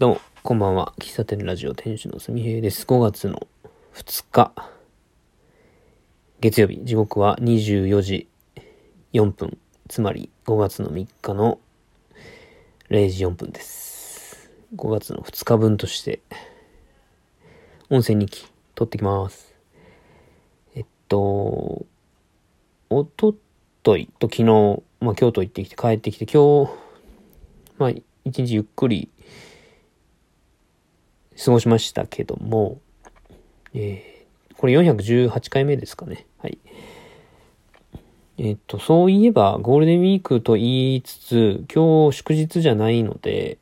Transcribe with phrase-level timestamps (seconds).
[0.00, 0.94] どうも、こんばんは。
[0.98, 2.86] 喫茶店ラジオ店主のすみへいです。
[2.86, 3.46] 5月の
[3.92, 4.54] 2日、
[6.40, 8.26] 月曜日、時刻は24時
[9.12, 9.58] 4分、
[9.90, 11.60] つまり5月の3日の
[12.88, 14.50] 0時4分です。
[14.74, 16.22] 5月の2日分として、
[17.90, 19.54] 音声日記、撮ってきます。
[20.76, 21.84] えっと、
[22.88, 23.36] おと
[23.82, 26.72] といと昨日、まあ京都行ってきて帰ってきて、今日、
[27.76, 27.90] まあ
[28.24, 29.10] 一日ゆっくり
[31.42, 32.80] 過ごしましたけども、
[33.72, 36.26] えー、これ418回目ですかね。
[36.38, 36.58] はい。
[38.36, 43.58] えっ、と、そういえば、ゴールデンウィークと言いつつ、今日祝日じゃないので、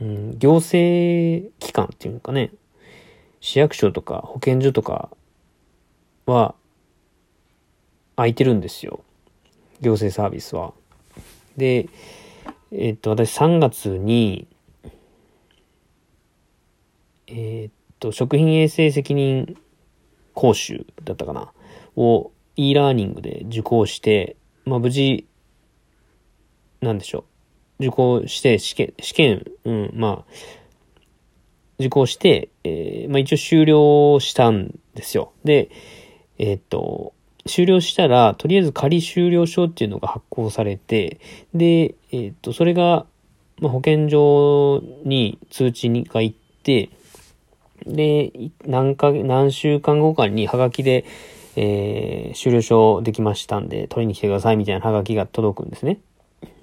[0.00, 2.50] うん、行政機関っていうかね、
[3.40, 5.10] 市役所とか保健所とか
[6.26, 6.54] は
[8.16, 9.04] 空いてるんですよ。
[9.80, 10.72] 行政サービスは。
[11.56, 11.88] で、
[12.72, 14.46] えっ、と、私3月に、
[17.30, 19.56] えーっと、食品衛生責任
[20.34, 21.52] 講習だったかな？
[21.96, 25.26] を e ラーニングで受講して、まあ無事、
[26.80, 27.24] なんでしょ
[27.78, 27.84] う。
[27.84, 30.32] 受講して試験、試験、うん、まあ、
[31.78, 35.32] 受講して、えーまあ一応終了したんですよ。
[35.44, 35.70] で、
[36.38, 37.14] えーっと、
[37.46, 41.20] 終了したら、とりあえず仮終了証っていうのが発行されて、
[41.54, 43.06] で、えーっと、それが、
[43.58, 46.90] まあ、保健所に通知が行って、
[47.86, 48.32] で、
[48.66, 51.04] 何か、何週間後かにハガキで、
[51.56, 55.98] えー、終了証できましたんで、取りに来てくださいみたいなハガキが届くんですね。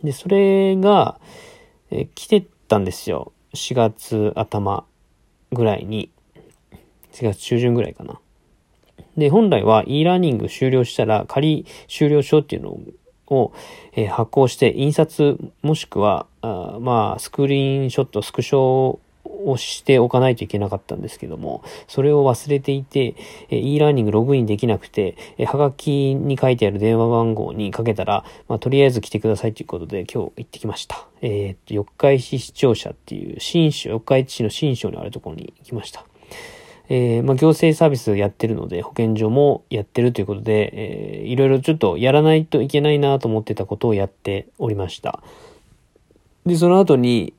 [0.04, 1.20] で、それが、
[1.92, 3.32] えー来てたんですよ。
[3.54, 4.86] 4月頭
[5.52, 6.10] ぐらいに。
[7.14, 8.20] 4月中旬ぐらいかな。
[9.18, 12.80] で、本来は e ラーニング終了したら仮終了証っていうの
[13.28, 13.54] を、
[13.94, 19.00] えー発行して印刷もしくは、あまあ、スクリーンショット、スクショ
[19.48, 23.16] をしておかないといけなかったんですけども、それを忘れていて、
[23.50, 31.08] え e ラーニングログインできなくて、えはがきに書いてある電話番号にかけたら、まあ、とりあえず来てくださいということで今日行ってきました。
[31.22, 36.06] えーっと、四日市市庁舎っていう、新省、四日市市の新省にあるところに行きました。
[36.90, 45.22] えーまあ、行政サービスやってるので、保健所もやってるということで、えーいろいろちょっとやらないといけないなと思ってたことをやっておりました。
[46.46, 47.34] で、その後に、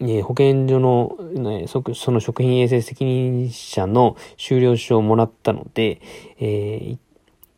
[0.00, 6.00] え保健所の、ね、そその食品衛生責任者の終了証をもらったので、
[6.38, 7.00] えーっ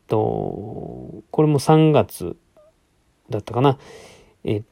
[0.07, 2.37] と、これも3月
[3.29, 3.79] だったかな。
[4.45, 4.63] えっ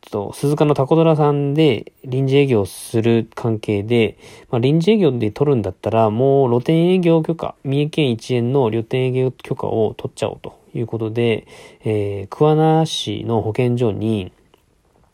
[0.00, 4.16] と、鈴鹿のタコドラさんで臨時営業する関係で、
[4.50, 11.48] まあ、臨時営業で取るんだったら、もう露店営業許可、三重県一円の露店営業許可を取っちゃおうということで、
[11.84, 14.32] えー桑名市の保健所に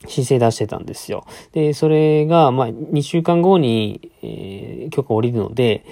[0.06, 1.26] 申請出してたんですよ。
[1.52, 5.84] で、それが、まあ、2週間後に、えー許可降りるので、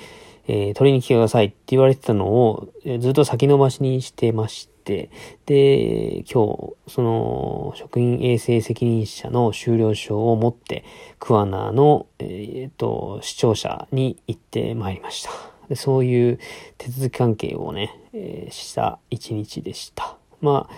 [0.47, 5.11] えー取りに来てくださいって言われてたのを、えーずっと先延ばしにしてまして、
[5.47, 10.85] で、今日、その、職員衛生責任者の終了証を持って、
[11.19, 15.31] 桑名の、えーと、市庁舎に行ってまいりました。
[15.69, 16.39] でそういう
[16.77, 20.17] 手続き関係をね、えーした一日でした。
[20.41, 20.75] まあ、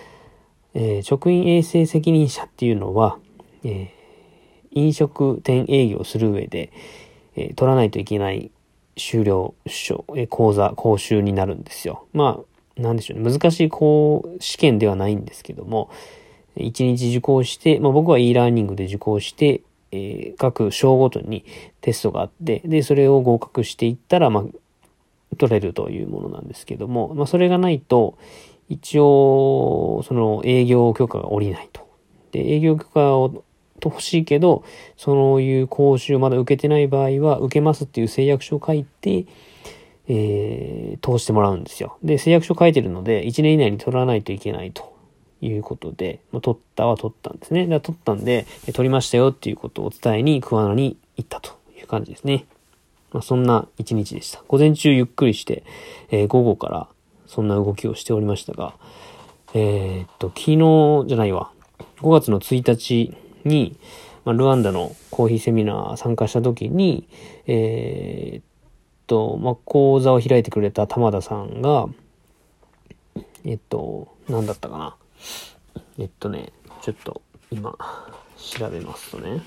[0.74, 3.18] え職員衛生責任者っていうのは、
[3.64, 4.04] えー
[4.76, 6.72] 飲食店営業する上で、
[7.36, 8.50] えー取らないといけない
[8.96, 12.06] 終了証、えー講座、講習になるんですよ。
[12.12, 12.40] ま
[12.76, 13.32] あ、なんでしょうね。
[13.32, 15.90] 難しいこう試験ではないんですけども、
[16.56, 21.44] 一日受講して、まあ僕は e ラーニングで受講して、えー各章ごとに
[21.80, 24.44] テストがあって、で、それを合格していったら、まあ、
[25.36, 28.18] 取れるというものなんですけども、まあそれがないと、
[28.68, 31.86] 一応、その営業許可が下りないと。
[32.32, 33.44] で、営業許可を
[33.80, 34.64] と欲しいけど、
[34.96, 39.26] そういう講習をまだ受けてない場合は、受けますっていう誓約書を書いて、
[40.08, 41.98] えー通してもらうんですよ。
[42.02, 44.94] で、誓約書書いてるので、1年以内に取らないといけないと
[45.42, 47.66] いうことで、ま、取ったは取ったんですね。
[47.66, 52.46] だ取ったんで、取りましたよっていうことを伝えに桑名に行ったという感じですね。
[53.12, 54.42] まあ、そんな一日でした。
[54.48, 55.64] 午前中ゆっくりして、
[56.10, 56.88] えー午後から
[57.26, 58.74] そんな動きをしておりましたが、
[59.52, 61.50] えーっと、昨日じゃないわ。
[61.98, 63.78] 5月の1日に、
[64.24, 67.08] まあ、ルワンダのコーヒーセミナー参加した時に、
[67.46, 68.44] えーっ
[69.06, 71.86] と、まあ、講座を開いてくれた玉田さんが、
[73.44, 74.96] えっと、何だったかな。
[75.98, 76.52] えっとね、
[76.82, 77.76] ちょっと今、
[78.36, 79.42] 調べますとね。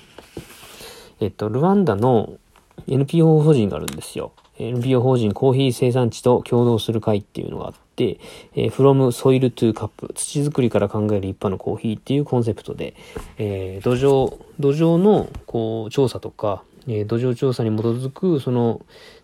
[1.20, 2.38] えっと、ルワンダの
[2.86, 4.32] NPO 法人があるんですよ。
[4.58, 8.18] NPO 法人コーヒー生産地と共同する会っていうのがあって、
[8.54, 12.94] えー From Soil to Cup 土作りから考える一般のコーヒーっていうコンセプトで、
[13.38, 18.80] えー土壌、土壌のこう調査とか、えー、土壌調査に基づく、その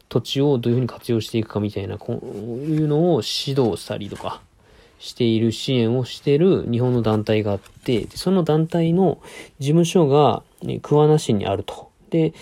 [0.08, 4.40] 土地をどういうふうに活用していくかみたいな、こういうのを指導したりとか
[4.98, 9.20] している支援をしている日本の団体があって、その団体の
[9.58, 10.42] 事務所が、
[10.82, 11.90] 桑名市にあると。
[12.10, 12.32] で、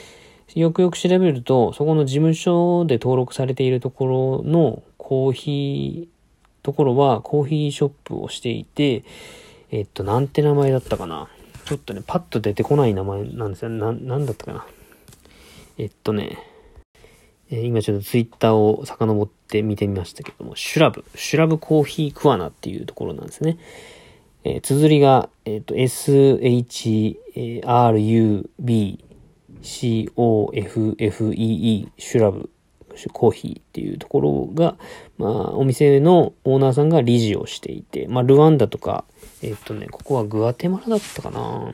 [0.54, 6.22] よくよく調べると、そこの事務所で登録されているところのコーヒー、
[6.62, 9.04] ところはコーヒーショップをしていて、
[9.70, 11.28] えっと、なんて名前だったかな。
[11.64, 13.70] ちょっとね、パッと出てこない名前なんですよ。
[13.70, 14.66] な、なんだったかな。
[15.78, 16.38] えっとね、
[17.50, 23.58] えー、今ちょっとツイッターを遡って見てみましたけども、シュラブ、シュラブコーヒークワナっていうところなんですね。
[24.44, 26.34] えー、綴りが、えっ、と、S-H-R-U-B
[29.62, 30.12] COFFEE
[31.96, 32.50] シュラブ
[33.12, 34.76] コーヒーっていうところが、
[35.18, 39.04] まあ、お店のオーナーさんが理事をしていて、まあ、ルワンダとか、
[39.42, 41.72] えっとね、ここはグアテマラだったかな。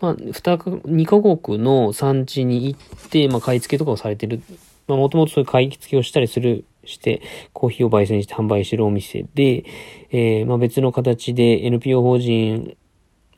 [0.00, 4.42] まあ、二か、二カ国の産地に行って、まあ、買い付けとかをされてる。
[4.86, 7.22] まあ、もともとそういう買い付けをしたりする、して、
[7.54, 9.64] コーヒーを焙煎して販売してるお店で、
[10.10, 12.76] えー、まあ、別の形で NPO 法人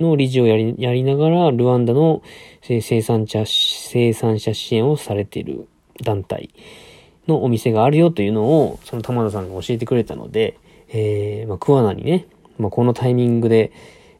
[0.00, 2.22] の理事をやり、やりながら、ルワンダの
[2.62, 5.68] 生産者、生産者支援をされている
[6.02, 6.50] 団体
[7.26, 10.58] のお店があるよというのを、その玉田さんが教えてくれたので、
[10.88, 12.26] えー、まあ、桑名にね、
[12.58, 13.72] まあ、このタイミングで、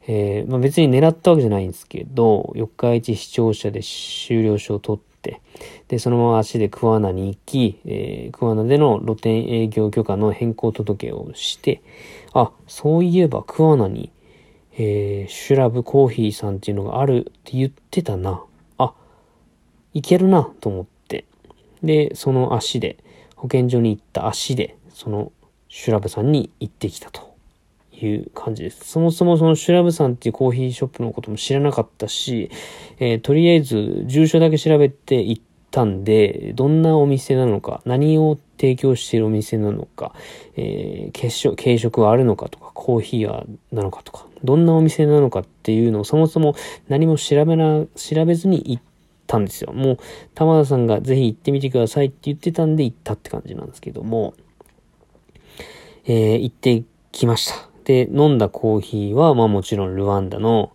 [0.08, 5.40] えー、まあ、別に狙ったわけじゃないんですけど、四日市視聴者で終了書を取って、
[5.88, 11.82] で、そのまま足で桑名に行き、えー、桑名での露店営業許可の変更届をして、
[12.32, 14.10] あ、そういえば桑名に
[14.78, 18.42] えー、シュラブコーヒーさんっていうのがあるって言ってたな。
[18.78, 18.92] あ、
[19.94, 21.24] いけるなと思って。
[21.82, 22.98] で、その足で、
[23.36, 25.32] 保健所に行った足で、その
[25.68, 27.34] シュラブさんに行ってきたと
[27.92, 28.84] いう感じです。
[28.84, 32.50] そもそもそのシュラブさんっていうコーヒーショップのことも知らなかったし、
[32.98, 35.42] えー、とりあえず住所だけ調べて行っ
[35.76, 40.14] たんで、どんなお店なのか、何を提供しているお店なのか、
[40.56, 46.54] えー、軽食軽食はあるのかとか、コーヒーはなのかとか、どんなお店なのかっていうのをそもそも
[46.88, 48.82] 何も調べな、調べずに行っ
[49.26, 49.74] たんですよ。
[49.74, 49.98] もう、
[50.34, 54.32] 玉田さんがぜひ行ってみてくださいって言ってたんで行ったって感じなんですけども、
[56.06, 57.68] えー、行ってきました。
[57.84, 60.72] で、飲んだコーヒーは、まあもちろんルワンダの、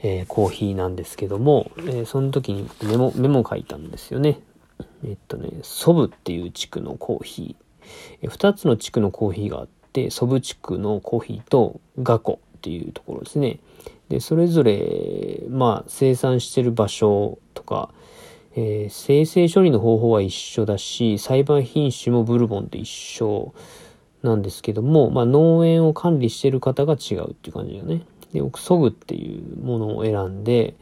[0.00, 4.40] えー、コーヒーなんですけども、えー、その時にメモ、メモ書いたんですよね。
[5.04, 7.64] えっとね、ソブっていう地区のコーヒー。
[8.22, 13.58] え二つの地区のコーヒーがあって、ソブ地区のコーヒーとガコっていうところですね。
[14.08, 17.90] で、それぞれ、まあ、生産してる場所とか、
[18.56, 23.52] えー、生成処理の方法は一緒だし、栽培品種もブルボンと一緒
[24.22, 28.02] なんですけども、まあ、農園を管理してる方が違うっていう感じだね。
[28.32, 30.74] で、僕、ソグっていうものを選んで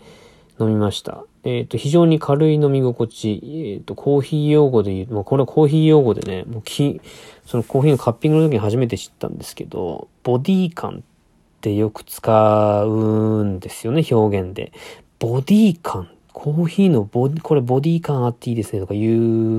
[0.61, 1.25] 飲みました。
[1.45, 7.01] えっ、ー、と、非常に軽い飲み心地、えっ、ー、と、コーヒー用語で言う、まあ、これはコーヒー用語でね、もうき、
[7.45, 14.73] そのコーヒーのカッピングの時に初めて知ったんですけど、ボディ感ってよく使うんですよね、表現で。
[15.19, 16.11] ボディ感。
[16.33, 19.13] コーヒーのボディ、これボディ感あっていいですねとか言う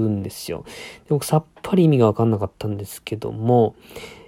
[0.10, 0.64] んですよ。
[0.68, 3.76] で僕さっぱり意味がわかんなかったんですけども、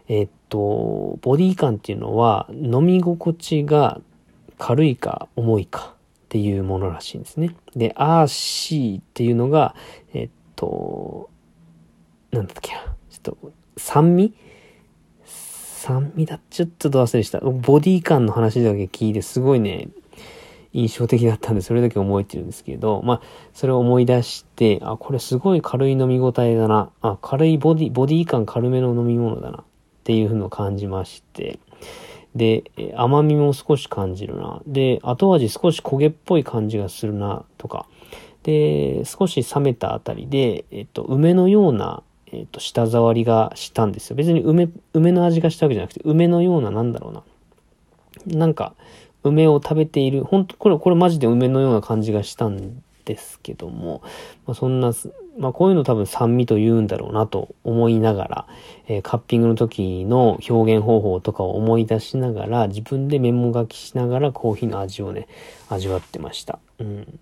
[0.10, 4.02] えっと、ボディ感っていうのは飲み心地が
[4.58, 7.56] 軽いか重いかっていうものらしいんですね。
[7.76, 9.76] で、アーシーっていうのが、
[10.14, 11.30] えっと、
[12.32, 14.34] なんだっけな、ちょっと酸味？
[15.24, 16.40] 酸味だ。
[16.50, 17.40] ちょっと忘れした。
[17.40, 19.88] ボディ感の話だけ聞いて、すごいね、
[20.74, 23.22] 印象的だったんで、それだけ覚えてるんですけど、まあ、
[23.54, 26.92] それを思い出して、あ、これすごい軽い飲み応えだな。
[27.02, 29.64] あ、軽いボディ、ボディ感軽めの飲み物だな。
[30.10, 31.60] っていうのを感じまして。
[32.36, 32.64] で、
[32.96, 34.60] 甘みも少し感じるな。
[34.66, 37.86] で、後味少し焦げっぽい感じがするな、とか。
[38.42, 42.02] で、少し冷めたあたりで、えっと、梅のような
[42.32, 44.16] えっ、と、舌触りがしたんですよ。
[44.16, 47.24] 別に梅、梅の味がしたわけじゃなくて、梅のような、なんだろうな。
[48.38, 48.74] なんか、
[49.24, 54.04] 梅を食べている、本当これ、これマジで梅のような感じがしたんですけども、
[54.46, 54.94] まあ、そんな、
[55.40, 58.48] まあ、こういうの多分酸味と言うんだろうなと思いながら、
[58.88, 65.28] えー、カッピングの時の表現方法とかを思い出しながら、自分でメモ書きしながらコーヒーの味をね、
[65.70, 66.60] 味わってました。
[66.78, 67.20] うん。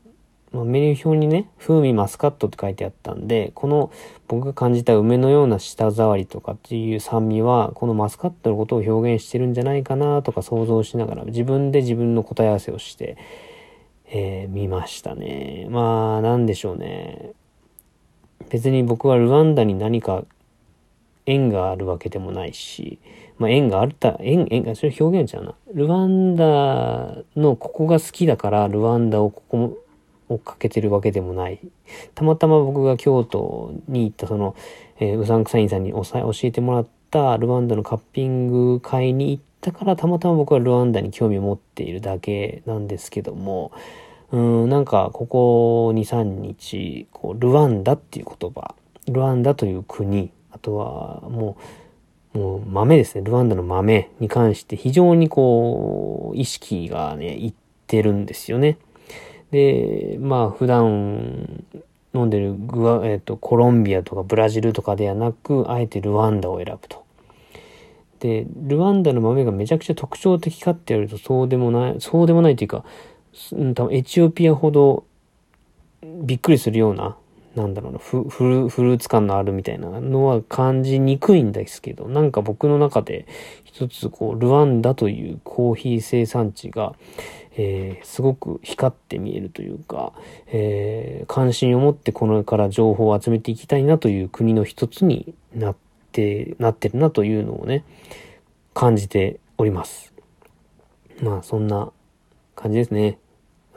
[0.51, 3.91] まあ、メニュー表にね、風味マスカットって書いてあったんで、この
[4.27, 13.17] 僕が感じた梅のような舌触りとかっていう酸味は、このマスカットのことを表現してるんじゃないかなとか想像しながら、自分で自分の答え合わせをして、
[14.09, 15.67] えー、見ましたね。
[15.69, 17.31] まあ、なんでしょうね。
[18.49, 20.23] 別に僕はルワンダに何か
[21.25, 22.99] 縁があるわけでもないし、
[23.37, 25.53] まあ縁があった、縁、縁が、それ表現ちゃうな。
[25.73, 29.77] ルワンダのここが好きだから、ルワンダをここ
[30.29, 31.59] 追っかけてるわけでもない。
[32.15, 34.55] たまたま僕が京都に行ったその、
[34.99, 36.03] えー、うさんくさいんさんに教
[36.43, 43.71] えてもらったルワンダのカッピング会に行ったからたまたま僕はルワンダに興味を持っているだけなんですけども、
[44.31, 48.75] うん、なんかここ2、3日、こう、ルワンダっていう言葉、
[49.07, 51.57] ルワンダという国、あとはも
[52.33, 57.53] う、もう豆ですね、ルワンダの豆に関して非常にこう、意識がね、いっ
[57.87, 58.77] てるんですよね。
[59.51, 61.63] で、まあ普段
[62.13, 67.06] 飲んでるグア、えっ、ー、と、コロンビアとかブラジルとかではなく、あえてルワンダを選ぶと。
[68.19, 72.83] で、ルワンダの豆がめちゃくちゃ特徴的かってやるとそうでもない、そうでもないというか、
[73.75, 75.05] 多分エチオピアほど
[76.01, 77.17] びっくりするような、
[77.55, 83.27] なんだろうな、フフルフルーツ感のあるみたいなのは感じにくいんですけど、なんか僕の中で
[83.63, 86.95] 一つこう、ルワンダというコーヒー生産地が、
[87.59, 90.13] えー、すごく光って見えるというか、
[90.47, 97.83] えー、関心を持ってこれから情報を集めていきたいなという国の一つになって、ってなってるなというのをね、
[98.73, 100.13] 感じております。
[101.21, 101.91] まあそんな
[102.55, 103.19] 感じですね。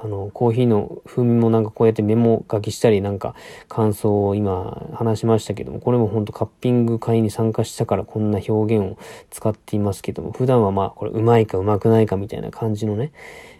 [0.02, 3.34] あの、コーヒーの風味もなんかこうやってメモ書きしたりなんか
[3.68, 13.12] 感想を今話しましたけども、これもほんとカッピング会に参加したからこんな表現を使っていますけども、普段はまあこれうまいかうまくないかみたいな感じのね、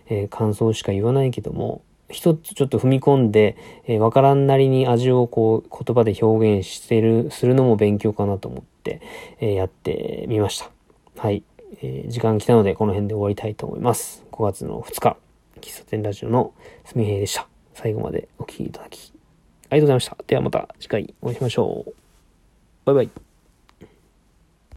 [0.06, 9.00] えー、感想しか言わないけども、一つちょっと踏み込んで、えー、わからんなりに味をこう言葉で表現してる、するのも勉強かなと思って、
[9.40, 10.70] えー、やってみました。
[11.16, 11.42] はい。
[11.82, 14.24] えー、時間来たのでこの辺で終わりたいと思います。
[14.32, 15.16] 5月の2日。
[15.60, 16.52] 喫茶店ラジオの
[16.84, 17.46] すみへいでした。
[17.74, 19.12] 最後までお聴きいただき、
[19.70, 20.16] ありがとうございました。
[20.26, 21.92] ではまた次回お会いしましょう。
[22.84, 23.29] バイバイ。